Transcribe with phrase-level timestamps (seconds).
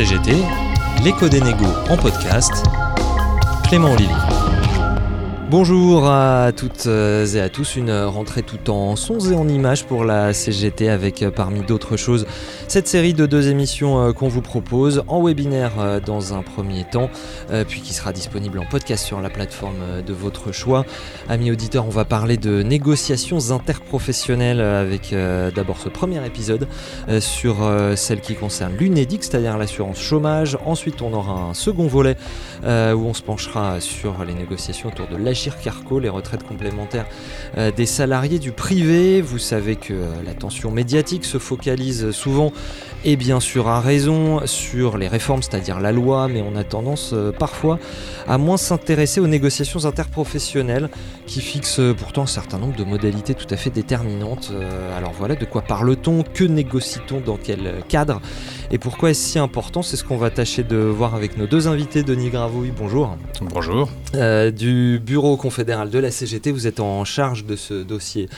[0.00, 0.32] CGT,
[1.04, 2.64] l'écho des négos en podcast,
[3.68, 4.16] Clément Olivier.
[5.50, 9.84] Bonjour à toutes euh, et à tous, une rentrée tout en sons et en images
[9.84, 12.24] pour la CGT avec euh, parmi d'autres choses
[12.68, 17.10] cette série de deux émissions euh, qu'on vous propose en webinaire dans un premier temps,
[17.66, 20.84] puis qui sera disponible en podcast sur la plateforme de votre choix.
[21.28, 25.12] Amis auditeurs, on va parler de négociations interprofessionnelles avec
[25.54, 26.68] d'abord ce premier épisode
[27.18, 27.56] sur
[27.96, 30.56] celle qui concerne l'UNEDIC, c'est-à-dire l'assurance chômage.
[30.64, 32.16] Ensuite, on aura un second volet
[32.62, 37.06] où on se penchera sur les négociations autour de l'âge Carco, les retraites complémentaires
[37.56, 39.22] euh, des salariés du privé.
[39.22, 42.52] Vous savez que euh, l'attention médiatique se focalise souvent
[43.04, 47.12] et bien sûr à raison sur les réformes, c'est-à-dire la loi, mais on a tendance
[47.14, 47.78] euh, parfois
[48.28, 50.90] à moins s'intéresser aux négociations interprofessionnelles
[51.26, 54.52] qui fixent pourtant un certain nombre de modalités tout à fait déterminantes.
[54.96, 56.22] alors voilà, de quoi parle-t-on?
[56.22, 57.20] Que négocie-t-on?
[57.20, 58.20] Dans quel cadre?
[58.70, 59.82] Et pourquoi est-ce si important?
[59.82, 62.02] C'est ce qu'on va tâcher de voir avec nos deux invités.
[62.02, 63.16] Denis Gravouille, bonjour.
[63.40, 63.88] Bonjour.
[64.52, 66.50] du bureau confédéral de la CGT.
[66.52, 68.28] Vous êtes en charge de ce dossier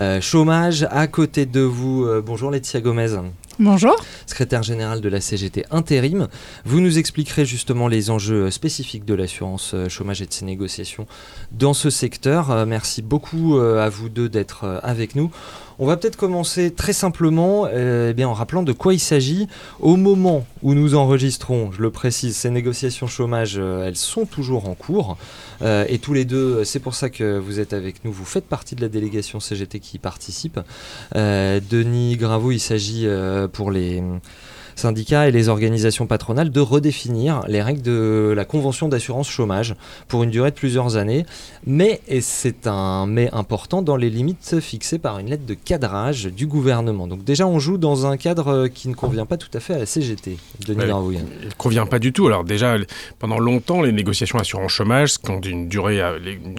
[0.00, 0.86] euh, chômage.
[0.90, 3.16] À côté de vous, euh, bonjour Laetitia Gomez.
[3.58, 3.94] Bonjour.
[4.26, 6.28] Secrétaire général de la CGT intérim.
[6.64, 11.06] Vous nous expliquerez justement les enjeux spécifiques de l'assurance euh, chômage et de ses négociations
[11.52, 12.64] dans ce secteur.
[12.66, 15.30] Merci beaucoup à vous deux d'être avec nous.
[15.78, 19.48] On va peut-être commencer très simplement eh bien, en rappelant de quoi il s'agit.
[19.80, 24.74] Au moment où nous enregistrons, je le précise, ces négociations chômage, elles sont toujours en
[24.74, 25.16] cours.
[25.62, 28.12] Euh, et tous les deux, c'est pour ça que vous êtes avec nous.
[28.12, 30.60] Vous faites partie de la délégation CGT qui y participe.
[31.14, 34.02] Euh, Denis Gravaux, il s'agit euh, pour les
[34.76, 39.74] syndicats et les organisations patronales de redéfinir les règles de la convention d'assurance chômage
[40.08, 41.24] pour une durée de plusieurs années,
[41.66, 46.26] mais, et c'est un mais important, dans les limites fixées par une lettre de cadrage
[46.26, 47.06] du gouvernement.
[47.06, 49.78] Donc déjà, on joue dans un cadre qui ne convient pas tout à fait à
[49.78, 50.36] la CGT.
[50.66, 52.26] Denis Il ne convient pas du tout.
[52.26, 52.76] Alors déjà,
[53.18, 56.00] pendant longtemps, les négociations assurance chômage, qui, ont une durée,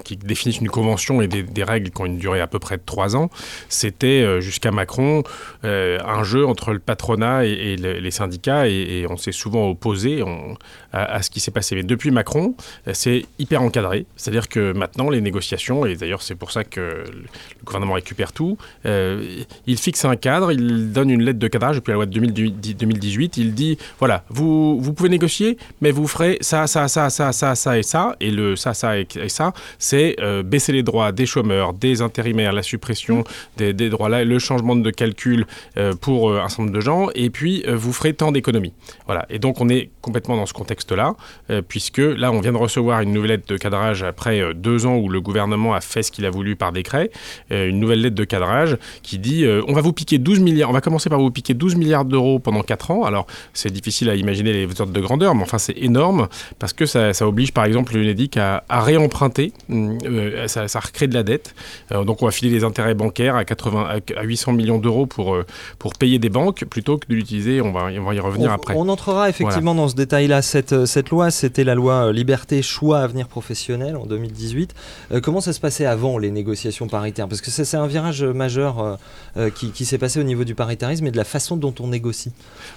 [0.04, 2.84] qui définissent une convention et des, règles qui ont une durée à peu près de
[2.86, 3.30] trois ans,
[3.70, 5.24] c'était euh, jusqu'à Macron
[5.64, 10.24] euh, un jeu entre le patronat et, et les syndicats et, on s'est souvent opposé
[10.92, 11.76] à, ce qui s'est passé.
[11.76, 12.56] Mais depuis Macron,
[12.94, 14.06] c'est hyper encadré.
[14.16, 17.26] C'est-à-dire que maintenant, les négociations, et d'ailleurs c'est pour ça que le
[17.64, 21.92] gouvernement récupère tout, euh, il fixe un cadre, il donne une lettre de cadrage depuis
[21.92, 26.68] la loi de 2018, il dit, voilà, vous, vous pouvez négocier, mais vous ferez ça,
[26.68, 28.16] ça, ça, ça, ça, ça et ça.
[28.20, 32.54] Et le ça, ça et, ça, c'est euh, baisser les droits des chômeurs, des intérimaires,
[32.54, 33.24] la suppression
[33.58, 35.46] des, droits, là, le changement de calcul
[35.78, 38.74] euh, pour un certain nombre de gens, et puis vous ferez tant d'économies.
[39.06, 39.26] Voilà.
[39.30, 41.16] Et donc on est complètement dans ce contexte-là,
[41.50, 44.86] euh, puisque là on vient de recevoir une nouvelle lettre de cadrage après euh, deux
[44.86, 47.10] ans où le gouvernement a fait ce qu'il a voulu par décret,
[47.52, 50.74] euh, une nouvelle lettre de cadrage qui dit on va vous piquer 12 milliards, on
[50.74, 53.06] va commencer par vous piquer 12 milliards d'euros pendant quatre ans.
[53.06, 56.28] Alors c'est difficile à imaginer les ordres de grandeur, mais enfin c'est énorme
[56.60, 59.54] parce que ça, oblige par exemple l'UNEDIC à, à réemprunter,
[60.48, 61.56] ça, ça, recrée de la dette.
[61.92, 65.38] donc on va filer des intérêts bancaires à, 80, à 800 millions d'euros pour,
[65.80, 68.74] pour payer des banques plutôt que de l'utiliser, on va, on va y revenir après.
[68.76, 70.42] On entrera effectivement dans ce détail-là.
[70.42, 74.74] Cette, euh, cette loi, c'était la loi euh, Liberté, Choix, Avenir Professionnel en 2018.
[75.12, 77.28] Euh, comment ça se passait avant les négociations paritaires?
[77.28, 78.98] Parce que c'est un virage majeur
[79.56, 82.32] qui, s'est passé au niveau du paritarisme et de la façon dont on négocie.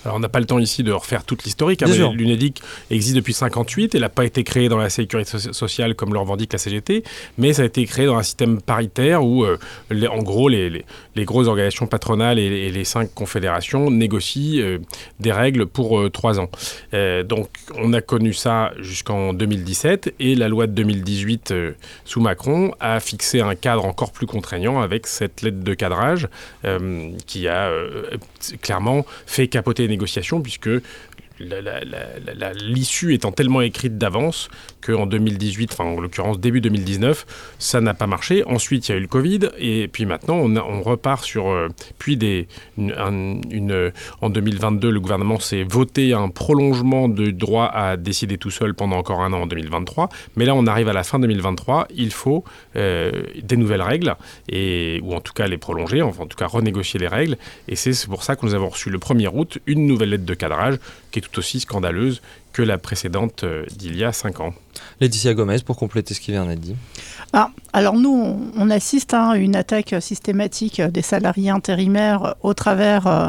[0.04, 1.82] Alors on n'a pas le temps ici de refaire toute l'historique.
[1.82, 3.94] Hein, L'UNEDIC existe depuis 58.
[3.94, 7.04] Elle n'a pas été créée dans la sécurité sociale comme le revendique la CGT,
[7.38, 10.84] mais ça a été créé dans un système paritaire où, en gros, les,
[11.14, 14.78] les, grosses organisations patronales et, les cinq confédérations négocient
[15.20, 16.48] des règles pour trois ans.
[17.06, 21.72] Euh, donc on a connu ça jusqu'en 2017 et la loi de 2018 euh,
[22.04, 26.28] sous Macron a fixé un cadre encore plus contraignant avec cette lettre de cadrage
[27.26, 27.70] qui a
[28.60, 30.68] clairement fait capoter les négociations puisque
[31.38, 34.48] l'issue étant tellement écrite d'avance
[34.84, 37.26] qu'en 2018, enfin en l'occurrence début 2019,
[37.58, 38.44] ça n'a pas marché.
[38.46, 41.68] Ensuite, il y a eu le Covid et puis maintenant on, repart sur euh,
[41.98, 42.18] puis
[42.78, 48.74] une, en 2022, le gouvernement s'est voté un prolongement de droit à décider tout seul
[48.74, 50.08] pendant encore un an en 2023.
[50.36, 52.44] Mais là, on arrive à la fin 2023, il faut
[52.76, 53.10] euh,
[53.42, 54.14] des nouvelles règles
[55.02, 57.36] ou en tout cas les prolonger, enfin en tout cas renégocier les règles.
[57.68, 60.34] Et c'est pour ça que nous avons reçu le 1er août une nouvelle lettre de
[60.34, 60.78] cadrage
[61.16, 62.20] qui est tout aussi scandaleuse
[62.52, 64.52] que la précédente euh, d'il y a cinq ans.
[65.00, 66.76] Laetitia Gomez, pour compléter ce qui vient d'être dit.
[67.32, 73.28] Ah, alors nous, on, assiste à une attaque systématique des salariés intérimaires au travers euh,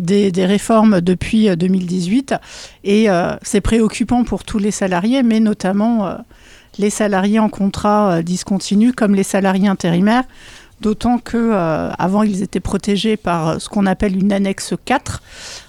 [0.00, 2.32] des, réformes depuis 2018.
[2.32, 2.36] Euh,
[2.82, 3.06] Et
[3.42, 6.16] c'est préoccupant pour tous les salariés, mais notamment
[6.78, 10.24] les salariés en contrat discontinu comme les salariés intérimaires
[10.82, 11.52] d'autant que
[11.98, 15.22] avant ils étaient protégés par ce qu'on appelle une annexe 4,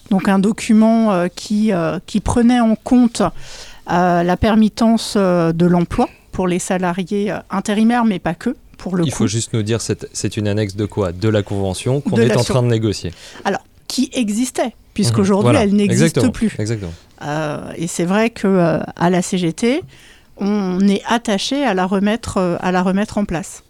[0.10, 1.72] donc un document qui,
[2.06, 3.22] qui prenait en compte
[3.88, 8.56] la permittance de l'emploi pour les salariés intérimaires, mais pas que.
[8.78, 11.14] Pour le Il faut juste nous dire, c'est une annexe de quoi?
[11.14, 13.14] De la convention qu'on est en train de négocier.
[13.46, 16.56] Alors, qui existait, puisqu'aujourd'hui, elle n'existe plus.
[16.60, 16.92] Exactement.
[17.78, 19.84] et c'est vrai qu'à à la CGT,
[20.38, 23.64] on est attaché à la remettre, euh, à la remettre en place.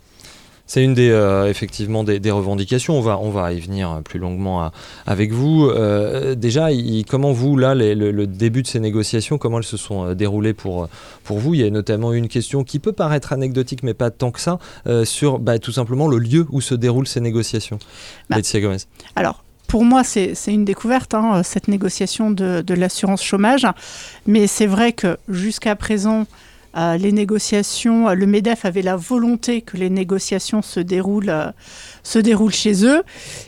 [0.65, 2.98] C'est une des euh, effectivement des, revendications.
[2.98, 4.71] On va on va y venir plus longuement
[5.06, 5.65] avec vous.
[5.65, 6.69] Euh, déjà,
[7.07, 10.88] comment vous là le, début de ces négociations, comment elles se sont déroulées pour
[11.24, 11.54] pour vous?
[11.54, 14.57] Il y a notamment une question qui peut paraître anecdotique, mais pas tant que ça,
[15.04, 17.80] sur bah, tout simplement le lieu où se déroulent ces négociations.
[18.30, 18.77] Bah, Gomez.
[19.16, 23.66] Alors pour moi, c'est une découverte, hein, cette négociation de, de l'assurance chômage.
[24.27, 26.27] Mais c'est vrai que jusqu'à présent,
[26.75, 31.52] euh, les négociations, euh, le MEDEF avait la volonté que les négociations se déroulent, euh,
[32.02, 33.04] se déroulent chez eux.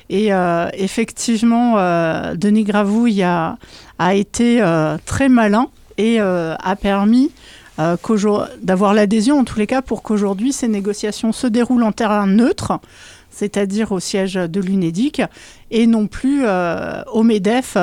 [0.09, 0.29] Et
[0.73, 1.75] effectivement,
[2.35, 3.57] Denis Gravouille a,
[3.97, 4.63] a été
[5.05, 5.67] très malin
[5.97, 7.31] et a permis
[7.77, 12.79] d'avoir l'adhésion, en tous les cas, pour qu'aujourd'hui ces négociations se déroulent en terrain neutre,
[13.31, 15.23] c'est-à-dire au siège de l'UNEDIC,
[15.71, 16.45] et non plus
[17.11, 17.75] au MEDEF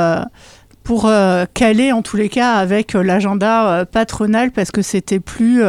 [0.82, 5.20] pour euh, caler en tous les cas avec euh, l'agenda euh, patronal parce que c'était
[5.20, 5.62] plus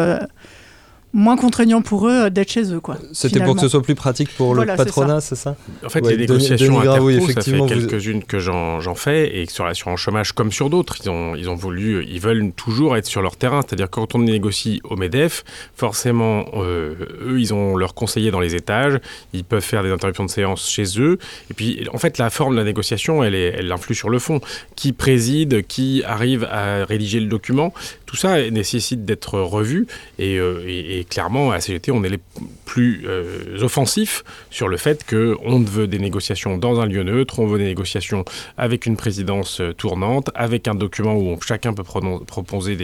[1.13, 2.79] moins contraignant pour eux d'être chez eux.
[2.79, 2.97] quoi.
[3.11, 5.55] C'était pour que ce soit plus pratique pour le patronat, c'est ça?
[5.85, 10.33] En fait, les négociations Denis, ça fait quelques-unes que j'en fais, et sur l'assurance chômage
[10.33, 13.61] comme sur d'autres, ils ont, ils ont voulu, ils veulent toujours être sur leur terrain.
[13.61, 15.43] C'est-à-dire quand on négocie au MEDEF,
[15.75, 18.99] forcément, eux, ils ont leurs conseillers dans les étages,
[19.33, 21.19] ils peuvent faire des interruptions de séance chez eux,
[21.51, 24.19] et puis en fait, la forme de la négociation, elle, est, elle influe sur le
[24.19, 24.41] fond.
[24.75, 27.73] Qui préside, qui arrive à rédiger le document,
[28.13, 29.87] tout ça nécessite d'être revu,
[30.19, 32.19] et, et clairement, à CGT, on est les
[32.63, 37.47] plus euh, offensifs sur le fait qu'on veut des négociations dans un lieu neutre, on
[37.47, 38.23] veut des négociations
[38.55, 42.75] avec une présidence euh, tournante, avec un document où chacun peut proposer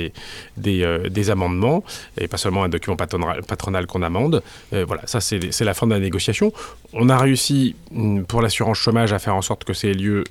[0.58, 1.84] des, euh, amendements,
[2.20, 4.42] et pas seulement un document patronal, qu'on amende.
[4.72, 6.52] voilà, ça c'est la fin de la négociation.
[6.94, 10.24] On a réussi, mm, pour l'assurance chômage, à faire en sorte que ces lieux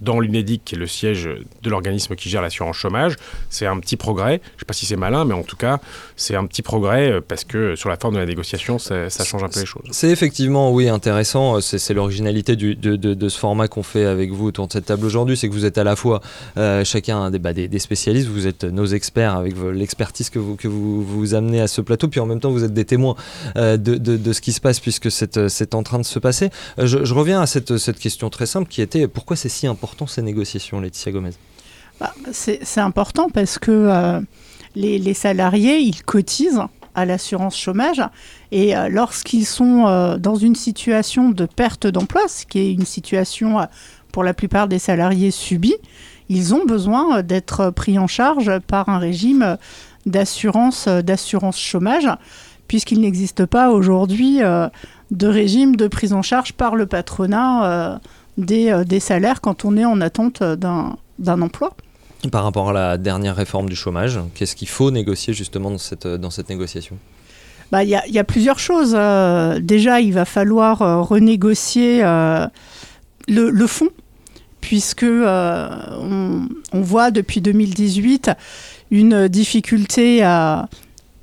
[0.00, 1.28] dans l'UNEDIC, qui est le siège
[1.62, 3.16] de l'organisme qui gère l'assurance chômage.
[3.48, 4.40] C'est un petit progrès.
[4.42, 5.80] Je ne sais pas si c'est malin, mais en tout cas,
[6.16, 9.42] c'est un petit progrès euh, parce que sur la forme de la négociation, ça, change
[9.42, 9.82] un peu les choses.
[9.90, 11.56] C'est effectivement, oui, intéressant.
[11.56, 15.36] Euh, c'est l'originalité de, ce format qu'on fait avec vous autour de cette table aujourd'hui.
[15.36, 16.20] C'est que vous êtes à la fois
[16.56, 21.02] euh, chacun bah, des, spécialistes, vous êtes nos experts avec l'expertise que vous, que vous,
[21.02, 23.14] vous amenez à ce plateau, puis en même temps, vous êtes des témoins
[23.56, 26.50] de, ce qui se passe puisque c'est en train de se passer.
[26.78, 30.06] Je, je reviens à cette, cette question très simple qui était pourquoi c'est si important
[30.06, 31.32] ces négociations, Laetitia Gomez
[31.98, 34.20] bah, C'est important parce que euh,
[34.74, 36.62] les, salariés, ils cotisent
[36.94, 38.02] à l'assurance chômage
[38.50, 42.84] et euh, lorsqu'ils sont euh, dans une situation de perte d'emploi, ce qui est une
[42.84, 43.66] situation
[44.12, 45.76] pour la plupart des salariés subie,
[46.28, 49.56] ils ont besoin d'être pris en charge par un régime
[50.06, 52.08] d'assurance d'assurance chômage
[52.66, 54.38] puisqu'il n'existe pas aujourd'hui
[55.10, 58.00] de régime de prise en charge par le patronat
[58.50, 60.96] euh, des, salaires quand on est en attente d'un
[61.26, 61.74] emploi.
[62.30, 66.06] Par rapport à la dernière réforme du chômage, qu'est-ce qu'il faut négocier justement dans cette,
[66.06, 66.98] dans cette négociation?
[67.72, 68.94] Bah, il y, y, a plusieurs choses.
[68.96, 72.50] Euh, déjà, il va falloir euh, renégocier le,
[73.28, 73.88] le, fond,
[74.60, 78.32] puisque on, on, voit depuis 2018
[78.90, 80.68] une difficulté à,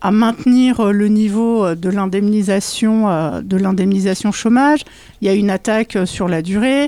[0.08, 4.86] à maintenir euh, le niveau euh, de l'indemnisation euh, de l'indemnisation chômage.
[5.20, 6.88] Il y a une attaque sur la durée.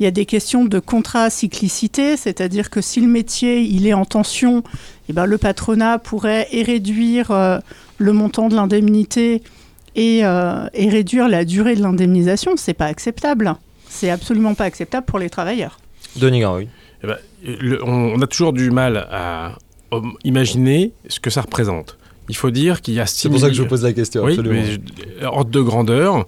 [0.00, 3.92] Il y a des questions de contrat cyclicité, c'est-à-dire que si le métier il est
[3.92, 4.62] en tension,
[5.10, 7.30] eh ben, le patronat pourrait et réduire
[7.98, 9.42] le montant de l'indemnité
[9.94, 12.58] et, et, réduire la durée de l'indemnisation.
[12.58, 13.54] C'est pas acceptable.
[13.88, 15.78] C'est absolument pas acceptable pour les travailleurs.
[16.16, 16.68] Denis Garouille.
[17.02, 17.16] Eh ben,
[17.86, 19.52] on, a toujours du mal à
[20.24, 21.96] imaginer ce que ça représente.
[22.28, 24.24] Il faut dire qu'il y a C'est pour ça que je vous pose la question.
[24.24, 24.78] Oui, mais
[25.24, 26.26] ordre de grandeur,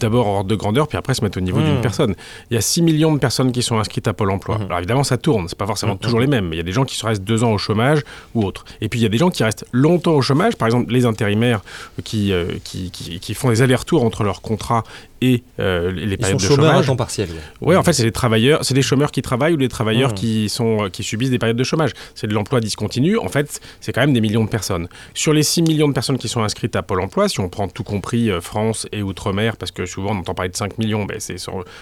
[0.00, 1.82] d'abord ordre de grandeur, puis après se mettre au niveau d'une mmh.
[1.82, 2.14] personne.
[2.50, 4.58] Il y a 6 millions de personnes qui sont inscrites à Pôle emploi.
[4.58, 4.62] Mmh.
[4.62, 5.98] Alors évidemment, ça tourne, c'est pas forcément mmh.
[5.98, 6.48] toujours les mêmes.
[6.48, 8.02] Mais il y a des gens qui restent deux ans au chômage
[8.34, 8.64] ou autre.
[8.80, 11.06] Et puis il y a des gens qui restent longtemps au chômage, par exemple les
[11.06, 11.60] intérimaires
[12.04, 14.84] qui, euh, qui, qui, font des allers-retours entre leur contrat
[15.20, 16.84] et euh, les périodes de chômage.
[16.84, 17.28] à temps partiel.
[17.60, 20.48] Oui, en fait, c'est des travailleurs, c'est des chômeurs qui travaillent ou des travailleurs qui
[20.48, 21.92] sont qui subissent des périodes de chômage.
[22.14, 23.18] C'est de l'emploi discontinu.
[23.18, 24.88] En fait, c'est quand même des millions de personnes.
[25.14, 27.68] Sur les 6 millions de personnes qui sont inscrites à Pôle emploi, si on prend
[27.68, 31.06] tout compris euh, France et Outre-mer, parce que souvent on entend parler de 5 millions,
[31.08, 31.36] mais c'est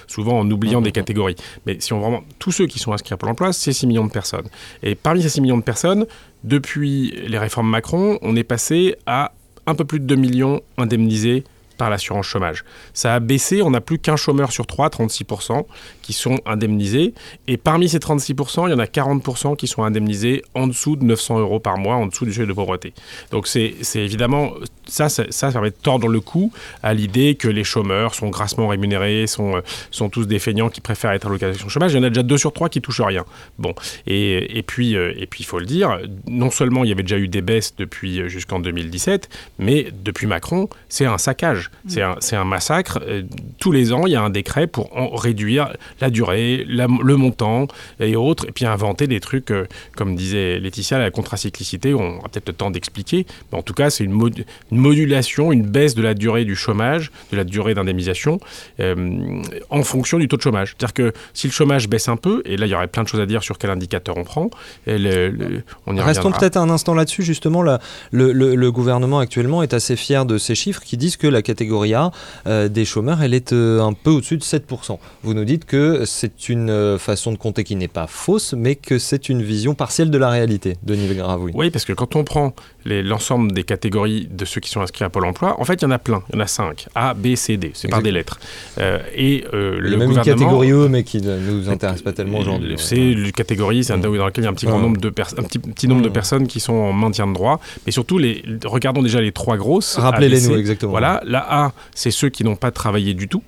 [0.06, 1.36] souvent en oubliant des catégories.
[1.66, 2.22] Mais si on vraiment.
[2.38, 4.46] Tous ceux qui sont inscrits à Pôle emploi, c'est 6 millions de personnes.
[4.82, 6.06] Et parmi ces 6 millions de personnes,
[6.44, 9.32] depuis les réformes Macron, on est passé à
[9.66, 11.44] un peu plus de 2 millions indemnisés
[11.78, 12.64] par l'assurance chômage.
[12.92, 15.64] Ça a baissé, on n'a plus qu'un chômeur sur trois, 36%,
[16.02, 17.14] qui sont indemnisés.
[17.46, 21.04] Et parmi ces 36%, il y en a 40% qui sont indemnisés en dessous de
[21.04, 22.92] 900 euros par mois, en dessous du seuil de pauvreté.
[23.30, 24.52] Donc c'est évidemment,
[24.86, 29.26] ça, ça, permet de tordre le cou à l'idée que les chômeurs sont grassement rémunérés,
[29.26, 31.92] sont, euh, tous des feignants qui préfèrent être à l'occasion chômage.
[31.92, 33.24] Il y en a déjà deux sur trois qui touchent rien.
[33.58, 33.74] Bon,
[34.06, 37.02] et, et puis euh, et puis il faut le dire, non seulement il y avait
[37.02, 42.02] déjà eu des baisses depuis euh, jusqu'en 2017, mais depuis Macron, c'est un saccage, c'est
[42.02, 43.00] un, un, massacre.
[43.58, 47.66] Tous les ans, il y a un décret pour en réduire la durée, le montant
[48.00, 49.52] et autres, et puis inventer des trucs,
[49.96, 53.90] comme disait Laetitia, la contracyclicité, on aura peut-être le temps d'expliquer, mais en tout cas,
[53.90, 54.12] c'est une,
[54.72, 58.40] une modulation, une baisse de la durée du chômage, de la durée d'indemnisation,
[58.80, 60.74] euh, en fonction du taux de chômage.
[60.78, 63.08] C'est-à-dire que si le chômage baisse un peu, et là il y aurait plein de
[63.08, 64.50] choses à dire sur quel indicateur on prend,
[64.86, 67.80] on y Restons peut-être un instant là-dessus, justement, là,
[68.12, 72.10] le, gouvernement actuellement est assez fier de ces chiffres qui disent que la catégorie A
[72.46, 74.98] euh, des chômeurs, elle est euh, un peu au-dessus de 7%.
[75.22, 78.98] Vous nous dites que c'est une façon de compter qui n'est pas fausse, mais que
[78.98, 81.52] c'est une vision partielle de la réalité, Denis Gravouille.
[81.54, 85.10] Oui, parce que quand on prend l'ensemble des catégories de ceux qui sont inscrits à
[85.10, 86.22] Pôle emploi, en fait, il y en a plein.
[86.30, 86.86] Il y en a cinq.
[86.94, 87.72] A, B, C, D.
[87.74, 88.38] C'est par des lettres.
[88.78, 90.22] Euh, et euh, le même gouvernement...
[90.22, 92.74] une catégorie E, mais qui ne nous intéresse pas tellement aujourd'hui.
[92.78, 95.42] C'est une catégorie c'est dans laquelle il y a un petit, grand nombre de un
[95.42, 97.60] petit, petit nombre de personnes qui sont en maintien de droit.
[97.86, 99.96] Mais surtout, les, regardons déjà les trois grosses.
[99.96, 100.92] Rappelez-les nous, exactement.
[100.92, 101.20] Voilà.
[101.24, 103.42] La A, c'est ceux qui n'ont pas travaillé du tout.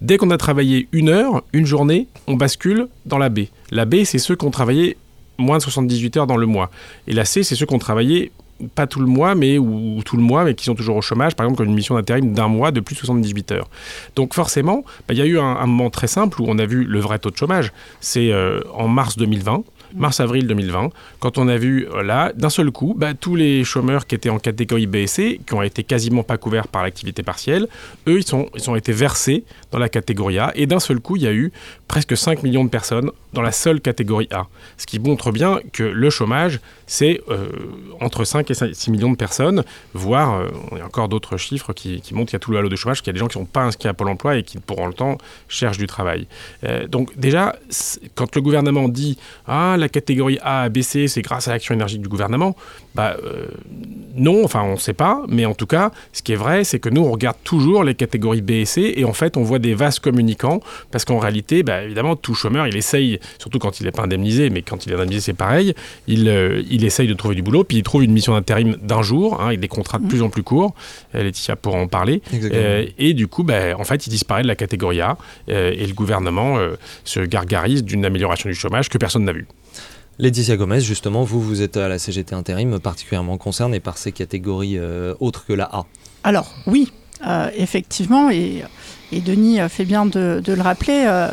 [0.00, 3.42] Dès qu'on a travaillé une heure, une journée, on bascule dans la B.
[3.70, 4.96] La B, c'est ceux qui ont travaillé
[5.38, 6.70] moins de 78 heures dans le mois.
[7.06, 8.32] Et la C, c'est ceux qui ont travaillé
[8.74, 11.34] pas tout le mois, mais ou, tout le mois, mais qui sont toujours au chômage,
[11.34, 13.68] par exemple, comme une mission d'intérim d'un mois de plus de 78 heures.
[14.16, 16.84] Donc forcément, bah, il y a eu un, moment très simple où on a vu
[16.84, 17.72] le vrai taux de chômage.
[18.00, 22.70] C'est euh, en mars 2020 mars-avril 2020, quand on a vu euh, là, d'un seul
[22.70, 25.84] coup, bah, tous les chômeurs qui étaient en catégorie B et C, qui ont été
[25.84, 27.68] quasiment pas couverts par l'activité partielle,
[28.06, 30.52] eux, ils, sont, ils ont été versés dans la catégorie A.
[30.54, 31.52] Et d'un seul coup, il y a eu
[31.92, 34.46] presque 5 millions de personnes dans la seule catégorie A.
[34.78, 37.48] Ce qui montre bien que le chômage, c'est euh,
[38.00, 42.30] entre 5 et 6 millions de personnes, voire, euh, a encore d'autres chiffres qui, montrent
[42.30, 43.44] qu'il y a tout le halo de chômage, qu'il y a des gens qui ne
[43.44, 45.18] sont pas inscrits à Pôle emploi et qui, pour le temps,
[45.48, 46.26] cherchent du travail.
[46.88, 47.56] donc déjà,
[48.14, 51.74] quand le gouvernement dit «Ah, la catégorie A à B, C, c'est grâce à l'action
[51.74, 52.56] énergique du gouvernement
[52.94, 53.46] bah, euh,
[54.14, 56.78] Non, enfin on ne sait pas, mais en tout cas, ce qui est vrai, c'est
[56.78, 59.58] que nous, on regarde toujours les catégories B et C, et en fait, on voit
[59.58, 63.84] des vases communicants, parce qu'en réalité, bah, évidemment, tout chômeur, il essaye, surtout quand il
[63.84, 65.74] n'est pas indemnisé, mais quand il est indemnisé, c'est pareil,
[66.06, 69.02] il, euh, il essaye de trouver du boulot, puis il trouve une mission d'intérim d'un
[69.02, 70.08] jour, hein, avec des contrats de mmh.
[70.08, 70.74] plus en plus courts,
[71.14, 72.22] euh, Laetitia pourra en parler,
[72.98, 75.16] et du coup, bah, en fait, il disparaît de la catégorie A,
[75.48, 76.58] et le gouvernement
[77.04, 79.46] se gargarise d'une amélioration du chômage que personne n'a vu.
[80.18, 84.78] Laetitia Gomez, justement, vous, vous êtes à la CGT Intérim particulièrement concernée par ces catégories
[84.78, 85.86] euh, autres que la A.
[86.22, 86.92] Alors, oui,
[87.26, 88.62] euh, effectivement, et,
[89.12, 91.28] Denis fait bien de, le rappeler.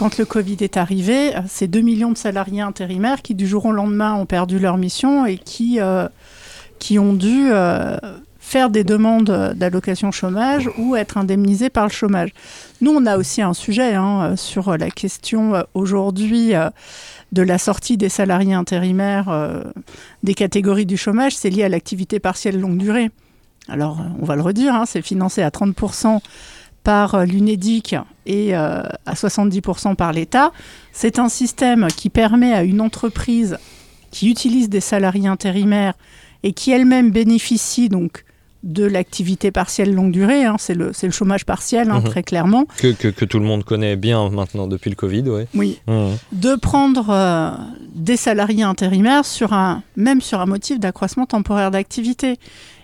[0.00, 3.66] Euh, quand le Covid est arrivé, c'est 2 millions de salariés intérimaires qui, du jour
[3.66, 5.78] au lendemain, ont perdu leur mission et qui,
[6.78, 7.50] qui ont dû
[8.38, 12.30] faire des demandes d'allocation chômage ou être indemnisés par le chômage.
[12.80, 16.54] Nous, on a aussi un sujet hein, sur la question aujourd'hui
[17.32, 19.62] de la sortie des salariés intérimaires euh,
[20.22, 23.10] des catégories du chômage, c'est lié à l'activité partielle longue durée.
[23.68, 26.20] Alors, on va le redire, hein, c'est financé à 30%
[26.82, 27.96] par euh, l'UNEDIC
[28.26, 30.52] et euh, à 70% par l'État.
[30.92, 33.58] C'est un système qui permet à une entreprise
[34.10, 35.94] qui utilise des salariés intérimaires
[36.42, 38.24] et qui elle-même bénéficie donc
[38.62, 42.04] de l'activité partielle longue durée, hein, c'est le, le, chômage partiel, hein, mhm.
[42.04, 42.66] très clairement.
[42.78, 45.46] Que, que, tout le monde connaît bien maintenant depuis le Covid, ouais.
[45.54, 45.80] Oui.
[45.86, 46.16] Mhm.
[46.32, 47.50] De prendre euh,
[47.94, 52.38] des salariés intérimaires, sur un, même sur un motif d'accroissement temporaire d'activité.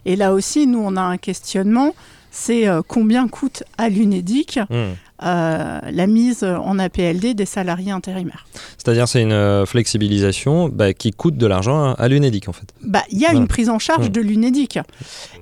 [0.07, 1.95] Et là aussi, nous, on a un questionnement,
[2.37, 4.97] c'est euh, combien coûte à l'UNEDIC mhm.
[5.23, 8.47] Euh, la mise en APLD des salariés intérimaires.
[8.77, 12.75] C'est-à-dire c'est une euh, flexibilisation bah, qui coûte de l'argent à l'UNEDIC en fait.
[12.83, 14.79] Bah, il y a une prise en charge de l'UNEDIC.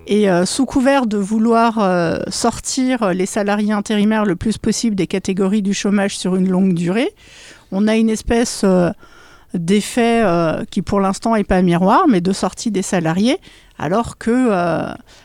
[0.07, 5.63] Et euh, sous couvert de vouloir sortir les salariés intérimaires le plus possible des catégories
[5.63, 7.11] du chômage sur une longue durée,
[7.73, 8.65] on a une espèce
[9.55, 10.23] d'effet
[10.71, 13.39] qui pour l'instant n'est pas miroir, mais de sortie des salariés,
[13.79, 14.51] alors que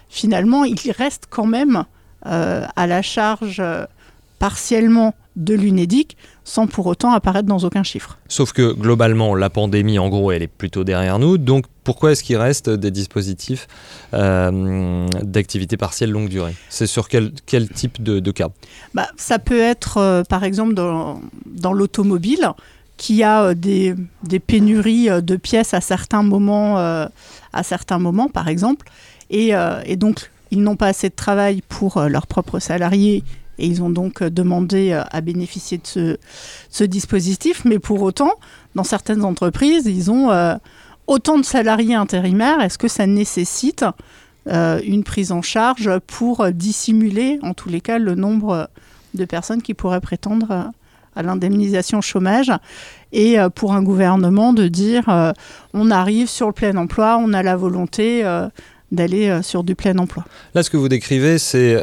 [0.07, 1.83] finalement il reste quand même
[2.24, 3.62] à la charge
[4.39, 8.17] partiellement de l'UNEDIC sans pour autant apparaître dans aucun chiffre.
[8.27, 11.38] Sauf que globalement, la pandémie, en gros, elle est plutôt derrière nous.
[11.38, 13.67] Donc pourquoi est-ce qu'il reste des dispositifs
[14.13, 16.55] euh, d'activité partielle longue durée?
[16.69, 18.50] C'est sur quel, quel, type de, cas?
[18.93, 22.50] Bah, Ça peut être, euh, par exemple, dans, dans l'automobile,
[22.99, 23.95] qui a euh, des,
[24.45, 28.87] pénuries de pièces à certains moments, à certains moments par exemple.
[29.31, 29.53] Et,
[29.95, 33.23] donc ils n'ont pas assez de travail pour leurs propres salariés
[33.57, 36.17] et ils ont donc demandé à bénéficier de
[36.69, 37.63] ce, dispositif.
[37.65, 38.33] Mais pour autant,
[38.75, 40.29] dans certaines entreprises, ils ont
[41.07, 42.61] autant de salariés intérimaires.
[42.61, 43.85] Est-ce que ça nécessite
[44.47, 48.69] une prise en charge pour dissimuler, en tous les cas, le nombre
[49.13, 50.71] de personnes qui pourraient prétendre
[51.19, 52.51] à l'indemnisation chômage
[53.11, 55.33] et euh, pour un gouvernement de dire euh,
[55.73, 58.47] on arrive sur le plein emploi, on a la volonté euh,
[58.91, 60.25] d'aller sur du plein emploi.
[60.55, 61.77] Là, ce que vous décrivez, c'est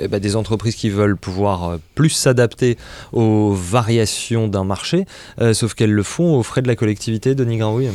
[0.00, 2.76] eh ben, des entreprises qui veulent pouvoir plus s'adapter
[3.12, 5.06] aux variations d'un marché,
[5.52, 7.90] sauf qu'elles le font aux frais de la collectivité, Denis Granouille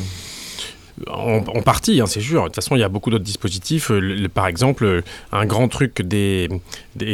[1.07, 2.43] en, partie, hein, c'est sûr.
[2.43, 3.89] De toute façon, il y a beaucoup d'autres dispositifs.
[3.91, 6.49] Euh, par exemple, euh, un grand truc, des,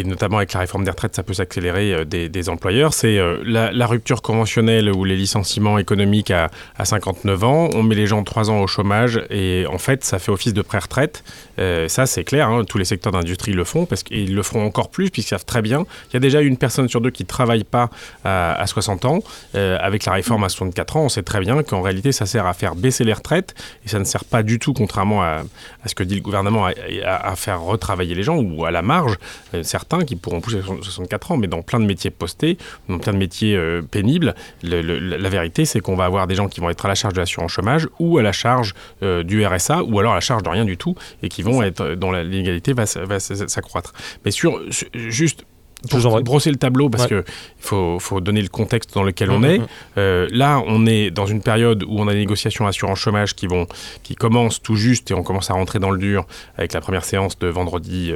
[0.05, 4.21] notamment avec la réforme des retraites, ça peut s'accélérer euh, des, employeurs, c'est la, rupture
[4.21, 6.50] conventionnelle ou les licenciements économiques à,
[6.83, 7.69] 59 ans.
[7.74, 10.62] On met les gens 3 ans au chômage et en fait, ça fait office de
[10.62, 11.24] pré-retraite.
[11.57, 12.50] ça, c'est clair.
[12.50, 15.45] Hein, tous les secteurs d'industrie le font parce qu'ils le feront encore plus puisqu'ils savent
[15.45, 15.86] très bien.
[16.09, 17.89] Il y a déjà une personne sur deux qui ne travaille pas
[18.24, 19.19] à, 60 ans.
[19.53, 22.53] avec la réforme à 64 ans, on sait très bien qu'en réalité, ça sert à
[22.53, 25.43] faire baisser les retraites et ça ne sert pas du tout, contrairement à,
[25.85, 29.17] ce que dit le gouvernement, à, faire retravailler les gens ou à la marge.
[29.53, 32.57] Euh, certains qui pourront pousser 64 ans, mais dans plein de métiers postés,
[32.88, 36.59] dans plein de métiers euh, pénibles, la vérité, c'est qu'on va avoir des gens qui
[36.59, 38.73] vont être à la charge de l'assurance chômage ou à la charge
[39.03, 41.63] euh, du RSA ou alors à la charge de rien du tout et qui vont
[41.63, 43.93] être, dont l'inégalité va, va s'accroître.
[44.25, 44.59] Mais sur,
[44.93, 45.45] juste
[45.88, 47.24] pour brosser le tableau, parce qu'il
[47.59, 49.59] faut, faut, donner le contexte dans lequel on mmh, est.
[49.59, 49.67] Mmh.
[49.98, 53.48] Euh, là, on est dans une période où on a des négociations assurance chômage qui,
[53.48, 53.65] vont,
[54.03, 56.25] qui commencent tout juste et on commence à rentrer dans le dur
[56.57, 58.12] avec la première séance de vendredi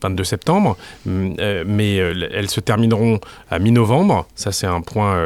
[0.00, 0.76] 22 euh, septembre.
[1.06, 3.18] Mmh, euh, mais elles se termineront
[3.50, 4.26] à mi-novembre.
[4.34, 5.18] Ça, c'est un point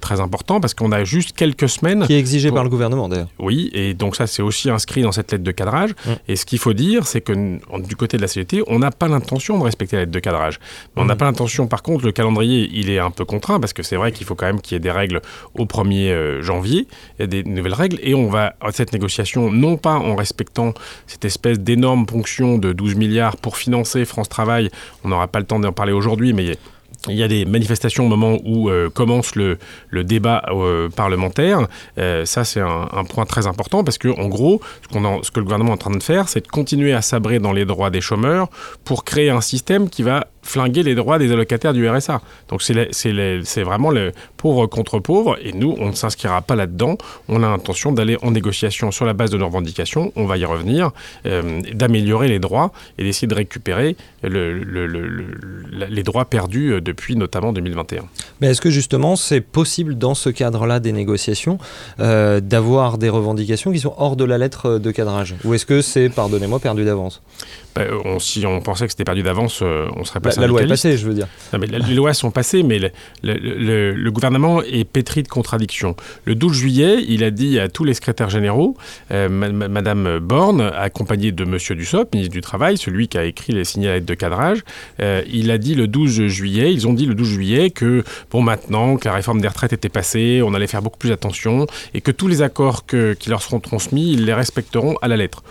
[0.00, 2.06] très important parce qu'on a juste quelques semaines.
[2.06, 3.28] Qui est exigé par le gouvernement, d'ailleurs.
[3.38, 5.90] Oui, et donc ça, c'est aussi inscrit dans cette lettre de cadrage.
[6.26, 7.32] Et ce qu'il faut dire, c'est que
[7.78, 10.58] du côté de la CGT, on n'a pas l'intention de respecter la lettre de cadrage.
[10.96, 11.66] On n'a pas l'intention.
[11.66, 14.34] Par contre, le calendrier, il est un peu contraint parce que c'est vrai qu'il faut
[14.34, 15.20] quand même qu'il y ait des règles
[15.54, 16.88] au 1er euh, janvier.
[17.18, 20.72] Il y a des nouvelles règles et on va cette négociation non pas en respectant
[21.06, 24.70] cette espèce d'énorme ponction de 12 milliards pour financer France Travail.
[25.04, 26.56] On n'aura pas le temps d'en parler aujourd'hui, mais
[27.08, 29.58] il y a des manifestations au moment où euh, commence le,
[29.90, 31.68] le débat euh, parlementaire.
[32.24, 35.44] Ça, c'est un, point très important parce que, en gros, ce, qu'on ce que le
[35.44, 38.00] gouvernement est en train de faire, c'est de continuer à sabrer dans les droits des
[38.00, 38.48] chômeurs
[38.84, 42.20] pour créer un système qui va flinguer les droits des allocataires du RSA.
[42.48, 46.96] Donc c'est vraiment le pauvre contre pauvre et nous, on ne s'inscrira pas là-dedans.
[47.28, 50.44] On a l'intention d'aller en négociation sur la base de nos revendications, on va y
[50.44, 50.90] revenir,
[51.24, 58.04] d'améliorer les droits et d'essayer de récupérer le, le, les droits perdus depuis notamment 2021.
[58.40, 61.58] Mais est-ce que justement c'est possible dans ce cadre-là des négociations
[61.98, 65.34] euh, d'avoir des revendications qui sont hors de la lettre de cadrage?
[65.44, 67.22] Ou est-ce que c'est, pardonnez-moi, perdu d'avance?
[67.74, 70.46] Bah, on, si on pensait que c'était perdu d'avance, euh, on serait pas bah, La
[70.46, 71.28] loi est passée, je veux dire.
[71.52, 72.80] mais les lois sont passées, mais
[73.22, 75.94] le, gouvernement est pétri de contradictions.
[76.24, 78.76] Le 12 juillet, il a dit à tous les secrétaires généraux,
[79.12, 83.64] euh, Madame Borne, accompagnée de Monsieur Dussopt, ministre du Travail, celui qui a écrit les
[83.64, 84.64] signalettes de cadrage,
[84.98, 88.96] il a dit le 12 juillet, ils ont dit le 12 juillet que, bon, maintenant
[88.96, 92.10] que la réforme des retraites était passée, on allait faire beaucoup plus attention et que
[92.10, 95.42] tous les accords qui leur seront transmis, ils les respecteront à la lettre.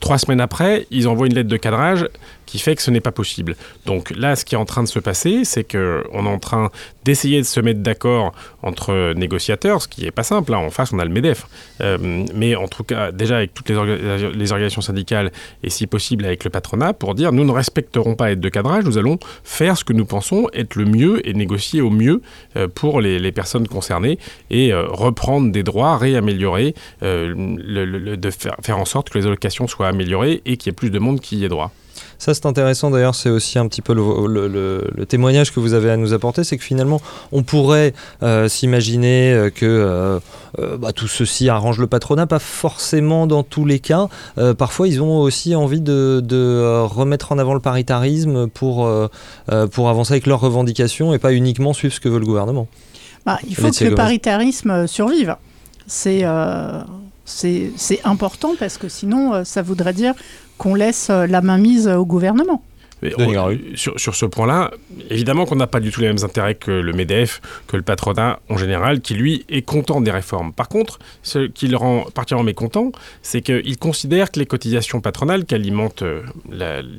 [0.00, 2.08] Trois semaines après, ils envoient une lettre de cadrage
[2.48, 3.56] qui fait que ce n'est pas possible.
[3.84, 6.70] Donc là, ce qui est en train de se passer, c'est qu'on est en train
[7.04, 8.32] d'essayer de se mettre d'accord
[8.62, 10.52] entre négociateurs, ce qui n'est pas simple.
[10.52, 11.46] Là, en face, on a le MEDEF.
[11.82, 15.30] Euh, mais en tout cas, déjà avec toutes les, organisations syndicales
[15.62, 18.84] et si possible avec le patronat, pour dire nous ne respecterons pas l'aide de cadrage,
[18.84, 22.22] nous allons faire ce que nous pensons être le mieux et négocier au mieux
[22.56, 28.86] euh, pour les, personnes concernées et euh, reprendre des droits, réaméliorer, de faire, faire en
[28.86, 31.44] sorte que les allocations soient améliorées et qu'il y ait plus de monde qui y
[31.44, 31.72] ait droit.
[32.18, 35.96] Ça, c'est intéressant d'ailleurs, c'est aussi un petit peu le, témoignage que vous avez à
[35.96, 37.00] nous apporter, c'est que finalement,
[37.32, 40.20] on pourrait euh, s'imaginer euh, que
[40.58, 44.08] euh, bah, tout ceci arrange le patronat, pas forcément dans tous les cas.
[44.56, 48.90] parfois, ils ont aussi envie de, remettre en avant le paritarisme pour,
[49.70, 52.66] pour avancer avec leurs revendications et pas uniquement suivre ce que veut le gouvernement.
[53.26, 55.36] Bah, il faut que le paritarisme survive.
[55.86, 56.24] C'est
[57.24, 60.14] c'est important parce que sinon, ça voudrait dire
[60.58, 62.62] qu'on laisse euh, la main mise au gouvernement.
[63.74, 64.72] Sur, sur, ce point-là,
[65.10, 68.40] évidemment qu'on n'a pas du tout les mêmes intérêts que le MEDEF, que le patronat
[68.48, 70.52] en général, qui lui est content des réformes.
[70.52, 75.44] Par contre, ce qui le rend particulièrement mécontent, c'est qu'il considère que les cotisations patronales
[75.44, 76.22] qui alimentent euh,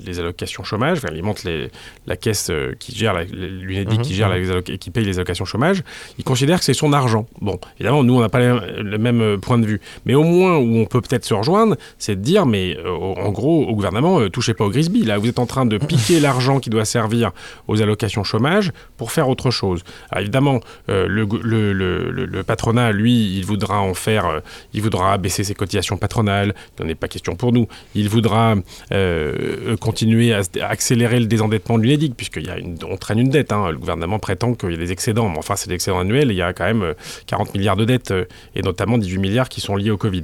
[0.06, 1.70] les allocations chômage, enfin, alimentent les,
[2.08, 5.84] la caisse euh, qui gère, l'UNEDIC qui mhm, gère les qui paye les allocations chômage,
[6.18, 7.28] il considère que c'est son argent.
[7.42, 9.82] Bon, évidemment, nous, on n'a pas le, même euh, point de vue.
[10.06, 13.66] Mais au moins, où on peut peut-être se rejoindre, c'est de dire, mais en gros,
[13.66, 15.04] au gouvernement, touchez pas au Grisby.
[15.04, 17.32] Là, vous êtes en train de piquer l'argent qui doit servir
[17.68, 19.84] aux allocations chômage pour faire autre chose.
[20.16, 24.42] Évidemment, le, le, patronat, lui, il voudra en faire,
[24.74, 27.68] il voudra baisser ses cotisations patronales, il n'en est pas question pour nous.
[27.96, 28.56] Il voudra
[28.92, 33.52] euh, continuer à, accélérer le désendettement de l'UNEDIC, puisqu'on traîne une dette.
[33.52, 33.72] Hein.
[33.72, 36.38] Le gouvernement prétend qu'il y a des excédents, mais enfin, c'est des excédents annuels, il
[36.38, 36.94] y a quand même
[37.28, 38.26] 40 euh, milliards de dettes, euh,
[38.56, 40.24] et notamment 18 milliards qui sont liés au Covid.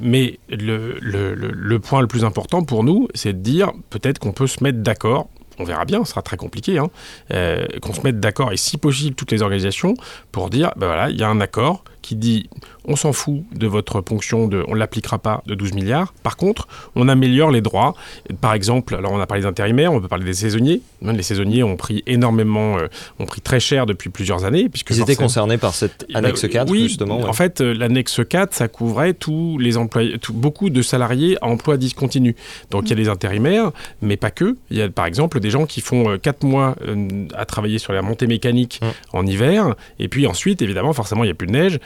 [0.00, 4.62] mais le point le plus important pour nous, c'est de dire peut-être qu'on peut se
[4.62, 4.89] mettre d'accord
[5.58, 6.88] on verra bien, ce sera très compliqué, hein,
[7.82, 9.94] qu'on se mette d'accord, et si possible toutes les organisations,
[10.32, 12.48] pour dire, ben voilà, il y a un accord qui dit
[12.84, 16.12] on s'en fout de votre ponction, de, on ne l'appliquera pas de 12 milliards.
[16.22, 17.94] Par contre, on améliore les droits.
[18.40, 20.80] Par exemple, alors on a parlé des intérimaires, on peut parler des saisonniers.
[21.02, 22.88] Les saisonniers ont pris énormément, euh,
[23.18, 24.68] ont pris très cher depuis plusieurs années.
[24.68, 27.20] Puisque Ils étaient concernés par cette ben, annexe 4, oui, justement.
[27.20, 31.76] En fait, euh, l'annexe 4, ça couvrait tous les employés, beaucoup de salariés à emploi
[31.76, 32.34] discontinu.
[32.70, 34.56] Donc il y a des intérimaires, mais pas que.
[34.70, 36.76] Il y a par exemple des gens qui font 4 euh, mois
[37.34, 39.16] à travailler sur la montée mécanique mmh.
[39.16, 41.78] en hiver, et puis ensuite, évidemment, forcément, il n'y a plus de neige,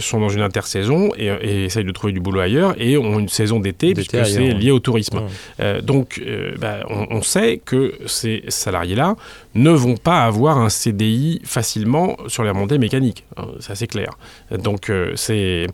[0.00, 3.28] sont dans une intersaison et, et, essayent de trouver du boulot ailleurs et ont une
[3.28, 5.22] saison d'été puisque c'est lié au tourisme.
[5.60, 9.16] Euh, donc, euh, bah, on, sait que ces salariés-là
[9.54, 13.24] ne vont pas avoir un CDI facilement sur les montées mécaniques.
[13.36, 14.10] Hein, ça, c'est clair.
[14.50, 15.66] Donc, euh, c'est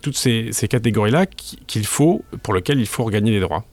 [0.00, 3.64] toutes ces, ces catégories-là qu'il faut, pour lesquelles il faut regagner les droits.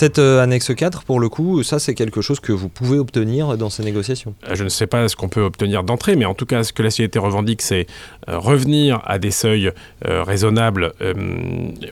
[0.00, 3.58] Cette euh, annexe 4, pour le coup, ça c'est quelque chose que vous pouvez obtenir
[3.58, 4.34] dans ces négociations.
[4.48, 6.72] Euh, Je ne sais pas ce qu'on peut obtenir d'entrée, mais en tout cas, ce
[6.72, 7.86] que la CGT revendique, c'est
[8.26, 9.70] euh, revenir à des seuils
[10.02, 10.94] raisonnables,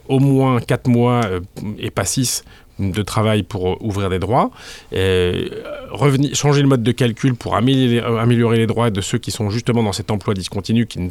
[0.08, 1.20] au moins 4 mois
[1.78, 2.44] et pas 6
[2.78, 4.50] de travail pour ouvrir des droits,
[4.92, 9.82] revenir, changer le mode de calcul pour améliorer, les droits de ceux qui sont justement
[9.82, 11.10] dans cet emploi discontinu, qui,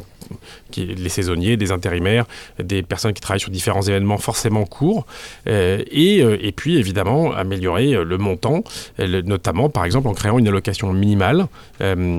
[0.70, 2.26] qui les saisonniers, des intérimaires,
[2.62, 5.06] des personnes qui travaillent sur différents événements forcément courts,
[5.46, 8.62] et, et, puis évidemment améliorer le montant,
[8.98, 11.46] notamment par exemple en créant une allocation minimale,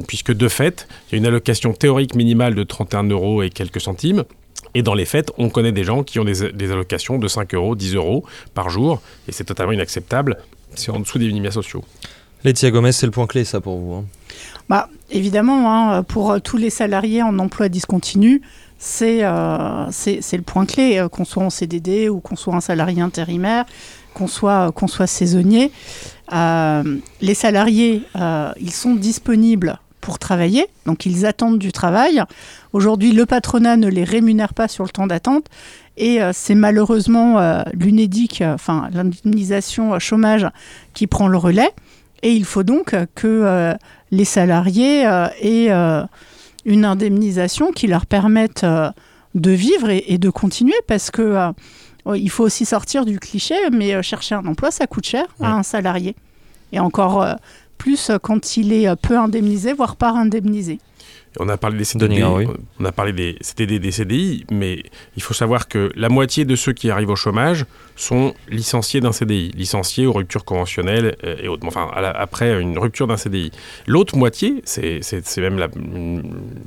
[0.08, 3.82] puisque de fait, il y a une allocation théorique minimale de 31 euros et quelques
[3.82, 4.24] centimes,
[4.74, 7.76] et dans les faits, on connaît des gens qui ont des, allocations de 5 euros,
[7.76, 10.38] 10 euros par jour, et c'est totalement inacceptable.
[10.76, 11.84] C'est en dessous des minima sociaux.
[12.44, 14.06] Laetitia Gomez, c'est le point clé, ça, pour vous hein.
[14.70, 18.42] bah, Évidemment, hein, pour tous les salariés en emploi discontinu,
[18.78, 23.02] c'est euh, le point clé, euh, qu'on soit en CDD ou qu'on soit un salarié
[23.02, 23.66] intérimaire,
[24.14, 25.72] qu'on soit, qu'on soit saisonnier.
[26.32, 28.04] Euh, les salariés,
[28.60, 32.24] ils sont disponibles pour travailler, donc ils attendent du travail.
[32.74, 35.46] Aujourd'hui, le patronat ne les rémunère pas sur le temps d'attente
[36.00, 40.48] et euh, c'est malheureusement euh, l'UNEDIC, euh, enfin l'indemnisation chômage,
[40.94, 41.70] qui prend le relais.
[42.24, 43.74] Et il faut donc que
[44.12, 45.04] les salariés
[45.42, 45.72] aient
[46.66, 48.66] une indemnisation qui leur permette
[49.36, 51.54] de vivre et, de continuer parce que
[52.14, 55.64] il faut aussi sortir du cliché, mais chercher un emploi, ça coûte cher à un
[55.64, 56.14] salarié.
[56.74, 57.26] Et encore
[57.80, 60.78] plus quand il est peu indemnisé, voire pas indemnisé.
[61.40, 64.84] On a parlé des CDD, on a parlé des CDD, des CDI, mais
[65.16, 67.66] il faut savoir que la moitié de ceux qui arrivent au chômage
[67.96, 73.06] sont licenciés d'un CDI, licenciés aux ruptures conventionnelles euh, et autres, enfin après une rupture
[73.06, 73.52] d'un CDI.
[73.86, 75.02] L'autre moitié, c'est
[75.38, 75.68] même la,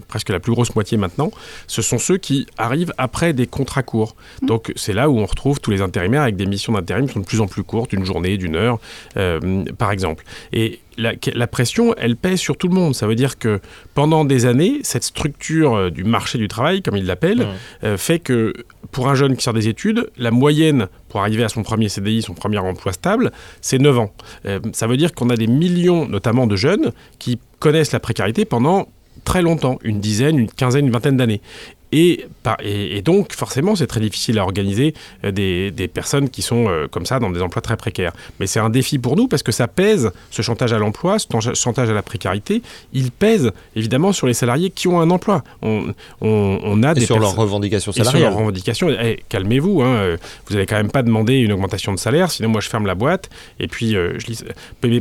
[0.07, 1.33] presque la plus grosse moitié maintenant,
[1.67, 4.15] ce sont ceux qui arrivent après des contrats courts.
[4.43, 4.47] Mmh.
[4.47, 7.21] Donc c'est là où on retrouve tous les intérimaires avec des missions d'intérim qui sont
[7.21, 8.79] de plus en plus courtes, d'une journée, d'une heure,
[9.17, 10.25] euh, par exemple.
[10.53, 12.95] Et la, pression, elle pèse sur tout le monde.
[12.95, 13.61] Ça veut dire que
[13.95, 17.47] pendant des années, cette structure euh, du marché du travail, comme il l'appelle,
[17.85, 18.53] euh, fait que
[18.91, 22.23] pour un jeune qui sort des études, la moyenne pour arriver à son premier CDI,
[22.23, 24.13] son premier emploi stable, c'est 9 ans.
[24.47, 28.45] Euh, ça veut dire qu'on a des millions, notamment de jeunes, qui connaissent la précarité
[28.45, 28.89] pendant
[29.25, 31.41] très longtemps, une dizaine, une quinzaine, une vingtaine d'années.
[31.93, 32.25] Et,
[32.65, 36.89] et, donc, forcément, c'est très difficile à organiser euh, des, des personnes qui sont euh,
[36.89, 38.13] comme ça dans des emplois très précaires.
[38.41, 41.27] Mais c'est un défi pour nous parce que ça pèse, ce chantage à l'emploi, ce
[41.55, 42.63] chantage à la précarité,
[42.95, 45.45] il pèse évidemment sur les salariés qui ont un emploi.
[45.61, 48.21] On, on, on a et des sur leurs revendications salariales.
[48.21, 48.89] sur leurs revendications.
[48.89, 52.49] Eh, calmez-vous, hein, euh, vous n'avez quand même pas demandé une augmentation de salaire, sinon
[52.49, 53.29] moi je ferme la boîte.
[53.61, 54.45] Et puis, je lis,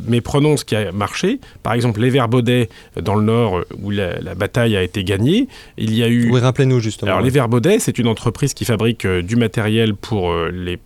[0.08, 1.39] mais, prenons ce qui a marché.
[1.63, 2.69] Par exemple, les Verbaudet
[3.01, 6.30] dans le Nord où la, bataille a été gagnée, il y a eu.
[6.32, 7.12] Oui, rappelez-nous justement.
[7.12, 10.80] Alors les Verbaudet, c'est une entreprise qui fabrique du matériel pour les,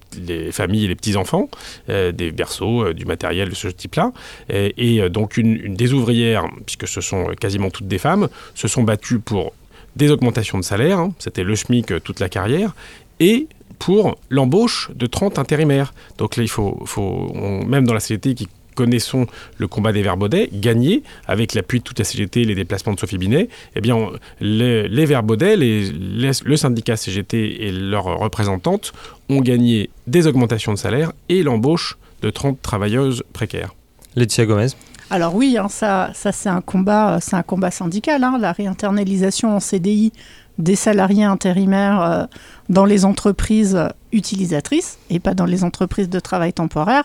[0.52, 1.50] familles et les petits-enfants,
[1.88, 4.12] des berceaux, du matériel de ce type-là.
[4.50, 9.20] Et, donc une, des ouvrières, puisque ce sont quasiment toutes des femmes, se sont battues
[9.20, 9.54] pour
[9.96, 11.14] des augmentations de salaire, hein.
[11.20, 12.76] c'était le SMIC toute la carrière,
[13.20, 13.48] et
[13.80, 15.94] pour l'embauche de 30 intérimaires.
[16.18, 17.32] Donc là, il faut, faut
[17.66, 19.26] même dans la CGT qui connaissons
[19.58, 23.18] le combat des Verbaudets, gagner avec l'appui de toute la CGT les déplacements de Sophie
[23.18, 23.98] Binet, eh bien,
[24.40, 28.94] les, les Verbaudets, le syndicat CGT et leurs représentantes
[29.30, 33.74] ont gagné des augmentations de salaire et l'embauche de 30 travailleuses précaires.
[34.16, 34.68] Laetitia Gomez
[35.10, 39.56] alors oui, hein, ça, ça c'est un combat, c'est un combat syndical, hein, la réinternalisation
[39.56, 40.12] en CDI
[40.58, 42.26] des salariés intérimaires euh,
[42.70, 43.78] dans les entreprises
[44.12, 47.04] utilisatrices et pas dans les entreprises de travail temporaire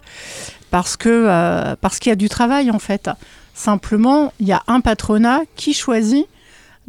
[0.70, 3.10] parce que euh, parce qu'il y a du travail en fait.
[3.54, 6.26] Simplement, il y a un patronat qui choisit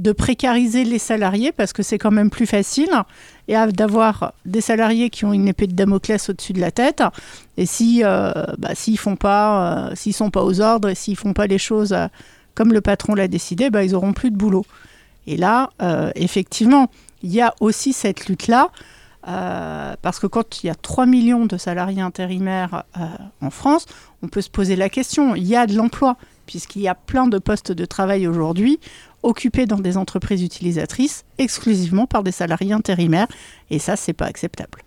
[0.01, 2.89] de précariser les salariés parce que c'est quand même plus facile
[3.47, 7.03] et d'avoir des salariés qui ont une épée de Damoclès au-dessus de la tête.
[7.57, 11.33] Et si euh, bah, s'ils font pas s'ils sont pas aux ordres et s'ils font
[11.33, 11.95] pas les choses
[12.55, 14.65] comme le patron l'a décidé, bah, ils auront plus de boulot.
[15.27, 16.89] Et là, euh, effectivement,
[17.23, 18.69] il y a aussi cette lutte-là,
[19.27, 23.05] euh, parce que quand il y a 3 millions de salariés intérimaires euh,
[23.41, 23.85] en France,
[24.23, 27.27] on peut se poser la question, il y a de l'emploi, puisqu'il y a plein
[27.27, 28.79] de postes de travail aujourd'hui
[29.23, 33.27] occupés dans des entreprises utilisatrices exclusivement par des salariés intérimaires,
[33.69, 34.79] et ça, c'est pas acceptable.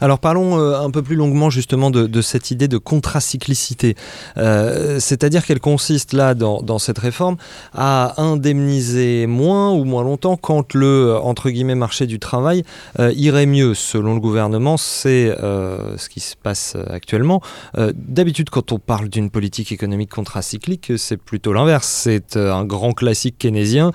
[0.00, 3.94] Alors parlons euh, un peu plus longuement justement de, cette idée de contracyclicité.
[4.36, 7.36] Euh, c'est-à-dire qu'elle consiste là dans, cette réforme
[7.72, 12.64] à indemniser moins ou moins longtemps quand le entre guillemets marché du travail
[12.98, 13.74] euh, irait mieux.
[13.74, 17.40] Selon le gouvernement, c'est ce qui se passe actuellement.
[17.76, 21.86] D'habitude, quand on parle d'une politique économique contracyclique, c'est plutôt l'inverse.
[21.86, 23.92] C'est un grand classique keynésien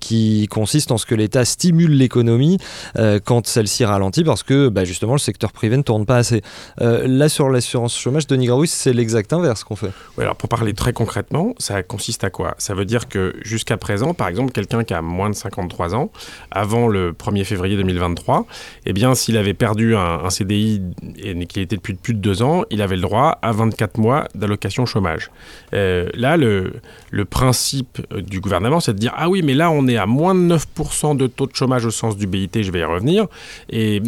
[0.00, 2.58] qui consiste en ce que l'État stimule l'économie
[3.24, 6.42] quand celle-ci ralentit parce que bah, justement, le secteur privé ne tourne pas assez.
[6.80, 9.90] Euh, là, sur l'assurance chômage, Denis Graouis, c'est l'exact inverse qu'on fait.
[10.18, 12.54] Alors pour parler très concrètement, ça consiste à quoi?
[12.58, 16.10] Ça veut dire que jusqu'à présent, par exemple, quelqu'un qui a moins de 53 ans,
[16.50, 18.46] avant le 1er février 2023,
[18.86, 20.82] eh bien, s'il avait perdu un, CDI
[21.18, 24.28] et qu'il était depuis plus de deux ans, il avait le droit à 24 mois
[24.34, 25.30] d'allocation chômage.
[25.74, 26.80] Euh, là, le,
[27.28, 30.34] principe euh, du gouvernement, c'est de dire Ah oui, mais là, on est à moins
[30.34, 33.26] de 9% de taux de chômage au sens du BIT, je vais y revenir.
[33.70, 34.00] Et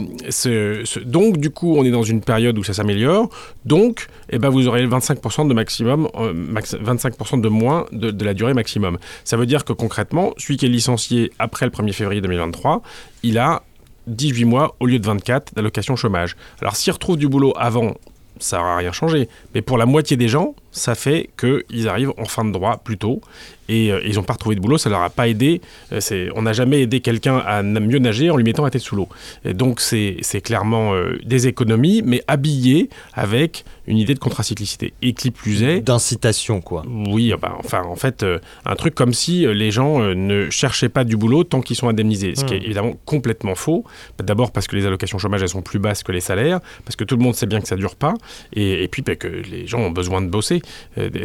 [1.05, 3.29] donc, du coup, on est dans une période où ça s'améliore.
[3.65, 8.55] Donc, eh ben, vous aurez 25% de maximum, 25% euh, de moins de, la durée
[8.55, 8.99] maximum.
[9.25, 12.83] Ça veut dire que concrètement, celui qui est licencié après le 1er février 2023,
[13.23, 13.63] il a
[14.07, 16.37] 18 mois au lieu de 24 d'allocation chômage.
[16.61, 17.95] Alors, s'il retrouve du boulot avant,
[18.39, 19.29] ça n'aura rien changé.
[19.55, 22.99] Mais pour la moitié des gens, ça fait qu'ils arrivent en fin de droit plus
[22.99, 23.21] tôt
[23.69, 25.61] et euh, ils n'ont pas retrouvé de boulot, ça leur a pas aidé.
[25.93, 28.97] Euh, on n'a jamais aidé quelqu'un à mieux nager en lui mettant la tête sous
[28.97, 29.09] l'eau.
[29.45, 34.93] Donc c'est clairement euh, des économies, mais habillées avec une idée de contracyclicité.
[35.03, 35.81] Et qui plus est...
[35.81, 36.85] D'incitation, quoi.
[36.87, 38.25] Oui, bah, enfin, en fait,
[38.65, 42.35] un truc comme si les gens ne cherchaient pas du boulot tant qu'ils sont indemnisés,
[42.37, 42.65] ce qui est hmm.
[42.65, 43.85] évidemment complètement faux.
[44.23, 47.03] D'abord parce que les allocations chômage, elles sont plus basses que les salaires, parce que
[47.03, 48.15] tout le monde sait bien que ça dure pas,
[48.53, 50.62] et, puis bah, que les gens ont besoin de bosser,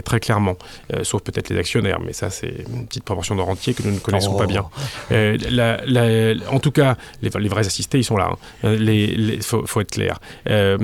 [0.04, 0.58] très clairement.
[1.04, 4.00] sauf peut-être les actionnaires, mais ça, c'est une petite proportion de rentiers que nous ne
[4.00, 4.65] connaissons pas bien.
[4.65, 4.82] Oh.
[5.12, 8.32] Euh, en tout cas, les, vrais assistés, ils sont là.
[8.63, 8.78] Il hein.
[8.80, 10.19] euh, faut, être clair.
[10.50, 10.78] Euh,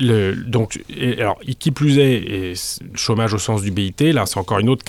[0.00, 0.82] le, donc,
[1.18, 2.54] alors, qui plus est, et
[2.94, 4.84] chômage au sens du BIT, là, c'est encore une autre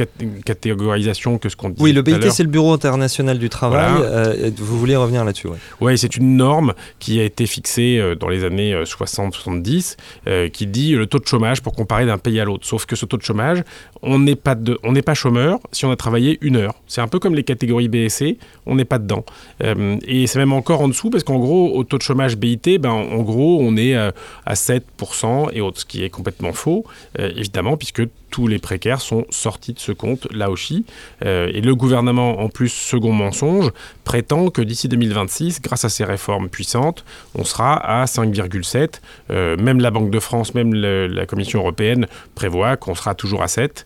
[0.46, 1.82] catégorisation que ce qu'on dit.
[1.82, 4.52] Oui, le BIT, c'est le Bureau international du travail.
[4.58, 8.44] vous voulez revenir là-dessus Oui, ouais, c'est une norme qui a été fixée dans les
[8.44, 12.66] années 60-70 qui dit le taux de chômage pour comparer d'un pays à l'autre.
[12.66, 13.64] Sauf que ce taux de chômage,
[14.02, 16.76] on n'est pas, pas chômeur si on a travailler une heure.
[16.88, 19.26] C'est un peu comme les catégories BSC, on n'est pas dedans.
[19.64, 22.78] Euh, et c'est même encore en dessous parce qu'en gros, au taux de chômage BIT,
[22.80, 24.12] ben, en gros, on est euh,
[24.46, 26.86] à 7% et autres, ce qui est complètement faux,
[27.20, 30.84] euh, évidemment, puisque tous les précaires sont sortis de ce compte, là aussi.
[31.22, 33.72] et le gouvernement, en plus, second mensonge,
[34.04, 39.00] prétend que d'ici 2026, grâce à ces réformes puissantes, on sera à 5,7.
[39.30, 43.86] même la Banque de France, même la Commission européenne prévoit qu'on sera toujours à 7.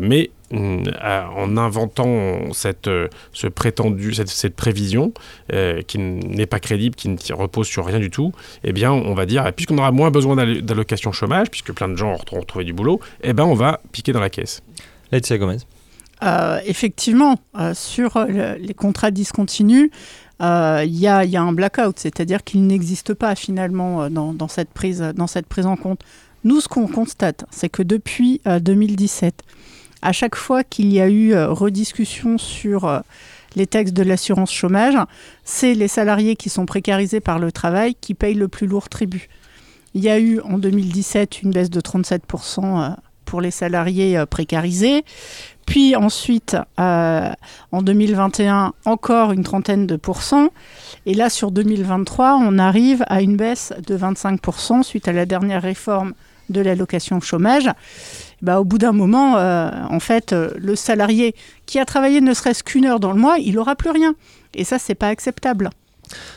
[0.00, 0.82] mais mm,
[1.36, 2.88] en inventant cette,
[3.32, 5.12] ce prétendu, cette, prévision
[5.52, 8.32] euh, qui n'est pas crédible, qui ne repose sur rien du tout,
[8.64, 12.14] eh bien, on va dire, puisqu'on aura moins besoin d'allocation chômage, puisque plein de gens
[12.14, 14.62] auront retrouvé du boulot, eh ben, on va piquer dans la caisse.
[15.12, 15.58] Laetitia Gomez.
[16.22, 19.90] Euh, effectivement, euh, sur les contrats discontinus,
[20.40, 25.00] il y, y, a un blackout, c'est-à-dire qu'il n'existe pas finalement dans, dans, cette prise,
[25.16, 26.00] dans cette prise en compte.
[26.44, 29.42] Nous, ce qu'on constate, c'est que depuis 2017,
[30.02, 33.02] à chaque fois qu'il y a eu rediscussion sur
[33.56, 34.94] les textes de l'assurance chômage,
[35.44, 39.28] c'est les salariés qui sont précarisés par le travail qui payent le plus lourd tribut.
[39.94, 44.26] Il y a eu en 2017 une baisse de 37% euh, pour les salariés euh,
[44.26, 45.04] précarisés.
[45.66, 47.30] Puis ensuite, euh,
[47.72, 50.48] en 2021, encore une trentaine de pourcents.
[51.04, 55.62] Et là, sur 2023, on arrive à une baisse de 25% suite à la dernière
[55.62, 56.12] réforme
[56.48, 57.70] de l'allocation chômage.
[58.42, 61.34] Bah, au bout d'un moment, en fait, le salarié
[61.66, 64.14] qui a travaillé ne serait-ce qu'une heure dans le mois, il n'aura plus rien.
[64.54, 65.70] Et ça, c'est pas acceptable.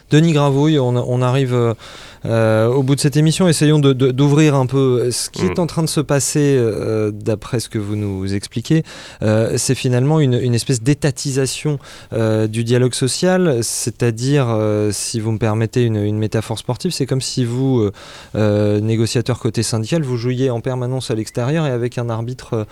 [0.10, 1.76] Denis Gravouille, on, arrive
[2.26, 5.62] euh, au bout de cette émission, essayons d'ouvrir un peu ce qui est mm.
[5.62, 8.84] en train de se passer, euh, d'après ce que vous nous expliquez.
[9.22, 11.80] Euh, c'est finalement une, espèce d'étatisation
[12.12, 14.56] du dialogue social, c'est-à-dire,
[14.92, 17.90] si vous me permettez une, métaphore sportive, c'est comme si vous,
[18.36, 22.68] négociateur côté syndical, vous jouiez en permanence à l'extérieur et avec un arbitre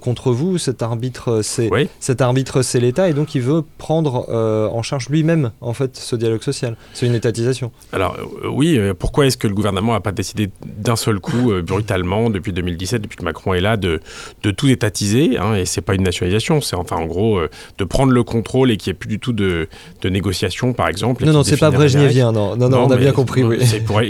[0.00, 0.58] contre vous.
[0.58, 5.50] Cet arbitre, c'est cet arbitre, c'est l'État, et donc il veut prendre en charge lui-même
[5.60, 6.76] en fait ce dialogue social.
[6.92, 7.72] C'est une étatisation.
[7.92, 12.30] Alors oui pourquoi est-ce que le gouvernement n'a pas décidé d'un seul coup, euh, brutalement,
[12.30, 14.00] depuis 2017, depuis que Macron est là, de,
[14.42, 17.84] de tout étatiser hein, Et c'est pas une nationalisation, c'est enfin en gros euh, de
[17.84, 19.68] prendre le contrôle et qu'il n'y ait plus du tout de,
[20.00, 21.24] de négociation, par exemple.
[21.24, 23.42] Non, non, c'est pas Brejnevien, non, non, non, on a bien compris.
[23.42, 23.58] Oui.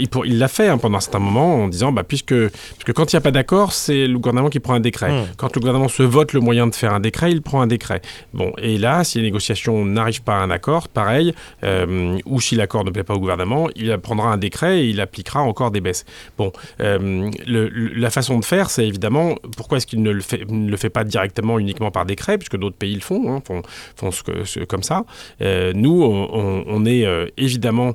[0.09, 3.11] Pour, il l'a fait hein, pendant un certain moment en disant, bah, puisque, puisque quand
[3.11, 5.11] il n'y a pas d'accord, c'est le gouvernement qui prend un décret.
[5.11, 5.25] Hmm.
[5.37, 8.01] Quand le gouvernement se vote le moyen de faire un décret, il prend un décret.
[8.33, 12.55] Bon, et là, si les négociations n'arrivent pas à un accord, pareil, euh, ou si
[12.55, 15.81] l'accord ne plaît pas au gouvernement, il prendra un décret et il appliquera encore des
[15.81, 16.05] baisses.
[16.37, 20.21] Bon, euh, la façon de faire, c'est évidemment pourquoi est-ce qu'il ne, le
[20.77, 23.41] fait, pas directement uniquement par décret, puisque d'autres pays le font, hein,
[23.95, 24.09] font,
[24.67, 25.05] comme ça.
[25.41, 27.93] Euh, nous, on, est euh, évidemment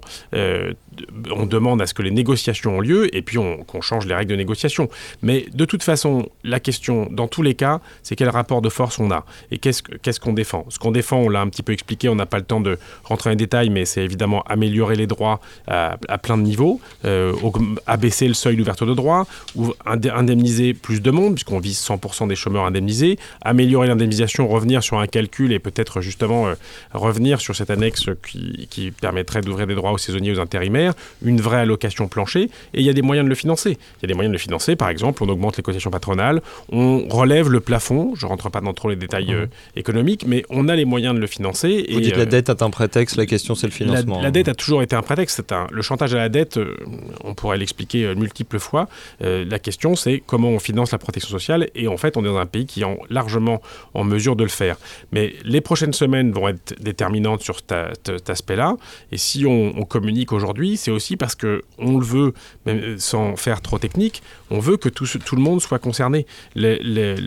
[1.30, 4.30] on demande à ce que les négociations ont lieu et puis qu'on change les règles
[4.30, 4.88] de négociation.
[5.22, 8.98] Mais de toute façon, la question, dans tous les cas, c'est quel rapport de force
[8.98, 10.66] on a et qu'est-ce qu'on défend.
[10.68, 12.78] Ce qu'on défend, on l'a un petit peu expliqué, on n'a pas le temps de
[13.04, 17.32] rentrer dans les détails, mais c'est évidemment améliorer les droits à, plein de niveaux, euh,
[17.87, 19.26] abaisser le seuil d'ouverture de droits,
[19.84, 25.06] indemniser plus de monde, puisqu'on vise 100% des chômeurs indemnisés, améliorer l'indemnisation, revenir sur un
[25.06, 26.54] calcul et peut-être justement euh,
[26.92, 30.88] revenir sur cette annexe qui, qui permettrait d'ouvrir des droits aux saisonniers, aux intérimaires
[31.22, 33.70] une vraie allocation plancher, et il y a des moyens de le financer.
[33.70, 36.40] Il y a des moyens de le financer, par exemple, on augmente les cotisations patronales,
[36.70, 39.46] on relève le plafond, je ne rentre pas dans trop les détails euh,
[39.77, 41.87] économiques, mais on a les moyens de le financer.
[41.90, 44.20] Vous dites que la euh, dette est un prétexte, la question c'est le financement.
[44.20, 46.77] La, dette a toujours été un prétexte, un, le chantage à la dette, euh,
[47.24, 48.88] on pourrait l'expliquer multiples fois,
[49.20, 52.38] la question c'est comment on finance la protection sociale, et en fait on est dans
[52.38, 53.61] un pays qui est largement
[53.94, 54.77] en mesure de le faire.
[55.12, 58.77] Mais les prochaines semaines vont être déterminantes sur cet aspect-là,
[59.12, 62.33] et si on communique aujourd'hui, c'est aussi parce que on le veut,
[62.64, 66.27] même sans faire trop technique, on veut que tout, le monde soit concerné.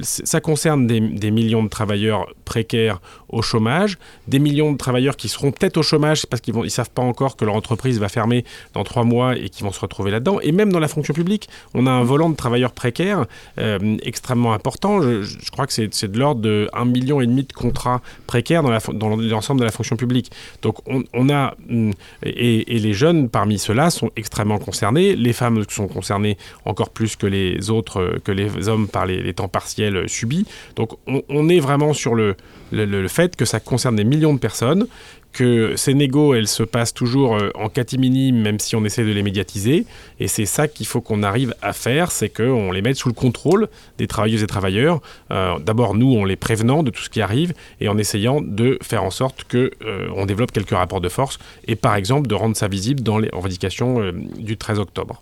[0.04, 5.52] ça concerne des, millions de travailleurs précaires au chômage, des millions de travailleurs qui seront
[5.52, 8.84] peut-être au chômage parce qu'ils ne savent pas encore que leur entreprise va fermer dans
[8.84, 10.40] trois mois et qui vont se retrouver là-dedans.
[10.42, 13.26] Et même dans la fonction publique, on a un volant de travailleurs précaires
[13.58, 15.02] euh, extrêmement important.
[15.02, 19.10] Je, crois que c'est de l'ordre de 1,5 million et demi de contrats précaires dans
[19.16, 20.32] l'ensemble de la fonction publique.
[20.62, 25.16] Donc on, a hum, et, et les jeunes parmi ceux-là sont extrêmement concernés.
[25.16, 29.34] Les femmes sont concernées encore plus que les autres, euh, que les hommes par les,
[29.34, 30.46] temps partiels euh, subis.
[30.76, 32.36] Donc on, est vraiment sur le,
[32.72, 34.86] le, fait que ça concerne des millions de personnes
[35.34, 39.12] que ces négos, elles se passent toujours euh, en catimini, même si on essaie de
[39.12, 39.86] les médiatiser.
[40.20, 43.14] Et c'est ça qu'il faut qu'on arrive à faire, c'est qu'on les mette sous le
[43.14, 43.68] contrôle
[43.98, 45.02] des travailleuses et travailleurs.
[45.30, 49.04] D'abord, nous, en les prévenant de tout ce qui arrive et en essayant de faire
[49.04, 49.70] en sorte qu'on
[50.16, 53.30] on développe quelques rapports de force et par exemple de rendre ça visible dans les
[53.32, 55.20] revendications du 13 octobre.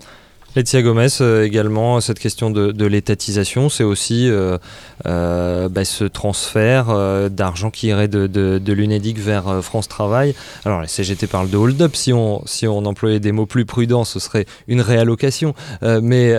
[0.60, 4.58] Laetitia Gomez, euh, également, cette question de, l'étatisation, c'est aussi euh,
[5.06, 10.36] euh, bah, ce transfert d'argent qui irait de, l'UNEDIC vers France Travail.
[10.66, 11.96] Alors, la CGT parle de hold-up.
[11.96, 15.54] Si on, si on employait des mots plus prudents, ce serait une réallocation.
[15.82, 16.34] mais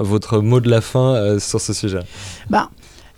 [0.00, 2.00] votre mot de la fin sur ce sujet
[2.48, 2.70] bah.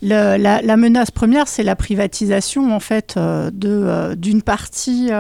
[0.03, 3.17] la, la, menace première, c'est la privatisation en fait
[3.53, 5.11] d'une partie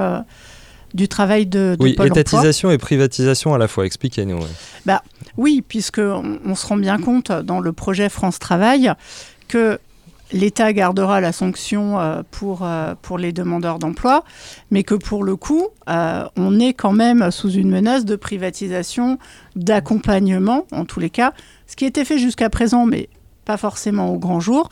[0.95, 3.87] du travail de, de oui, étatisation et privatisation à la fois.
[3.87, 4.41] Expliquez-nous.
[4.87, 5.03] Bah,
[5.37, 8.93] oui, puisqu'on on se rend bien compte dans le projet France Travail
[9.49, 9.79] que
[10.33, 14.25] l'État gardera la sanction euh, pour, euh, pour les demandeurs d'emploi,
[14.71, 19.19] mais que pour le coup, euh, on est quand même sous une menace de privatisation,
[19.57, 21.33] d'accompagnement, en tous les cas,
[21.67, 23.09] ce qui était fait jusqu'à présent, mais
[23.45, 24.69] pas forcément au grand jour,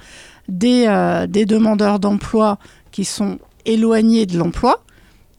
[0.49, 0.87] des,
[1.29, 2.59] des demandeurs d'emploi
[2.93, 4.85] qui sont éloignés de l'emploi,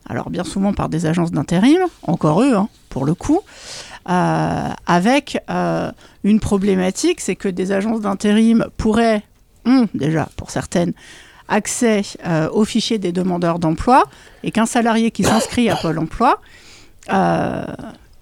[0.08, 3.40] alors bien souvent par des agences d'intérim, encore eux, hein, pour le coup,
[4.08, 5.92] euh, avec euh,
[6.24, 9.22] une problématique, c'est que des agences d'intérim pourraient,
[9.66, 10.94] ont déjà pour certaines,
[11.50, 14.04] accès euh, au fichier des demandeurs d'emploi
[14.42, 16.40] et qu'un salarié qui s'inscrit à Pôle emploi,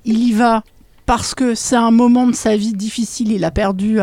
[0.05, 0.63] il y va
[1.07, 3.99] parce que c'est un moment de sa vie difficile, il a perdu,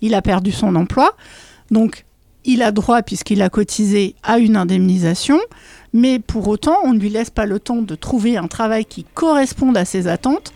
[0.00, 1.16] il a perdu son emploi.
[1.70, 2.04] Donc,
[2.44, 5.38] il a droit, puisqu'il a cotisé, à une indemnisation,
[5.92, 9.04] mais pour autant, on ne lui laisse pas le temps de trouver un travail qui
[9.14, 10.52] corresponde à ses attentes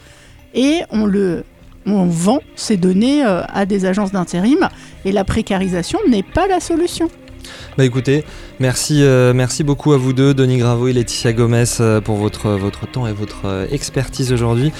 [0.55, 4.68] et on vend ces données à des agences d'intérim
[5.05, 7.09] et la précarisation n'est pas la solution.
[7.77, 8.25] Bah écoutez,
[8.61, 12.51] merci, euh, merci beaucoup à vous deux, Denis Gravo et Laetitia Gomez, euh, pour votre,
[12.51, 14.70] votre temps et votre euh, expertise aujourd'hui.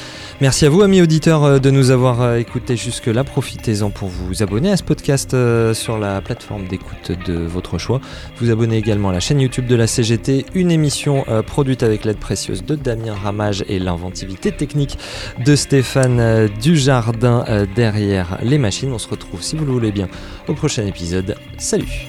[0.41, 3.25] Merci à vous, amis auditeurs, de nous avoir écoutés jusque-là.
[3.25, 5.37] Profitez-en pour vous abonner à ce podcast
[5.75, 8.01] sur la plateforme d'écoute de votre choix.
[8.39, 12.19] Vous abonnez également à la chaîne YouTube de la CGT, une émission produite avec l'aide
[12.19, 14.99] précieuse de Damien Ramage et l'inventivité technique
[15.45, 17.45] de Stéphane Dujardin
[17.77, 18.93] derrière les machines.
[18.93, 20.09] On se retrouve, si vous le voulez bien,
[20.49, 21.37] au prochain épisode.
[21.59, 22.09] Salut